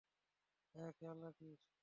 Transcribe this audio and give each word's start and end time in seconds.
হ্যাঁ, 0.75 0.91
খেয়াল 0.91 1.17
রাখিস। 1.23 1.59